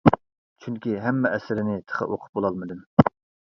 چۈنكى 0.65 0.95
ھەممە 1.03 1.33
ئەسىرىنى 1.35 1.77
تېخى 1.87 2.11
ئوقۇپ 2.11 2.35
بولالمىدىم. 2.43 2.85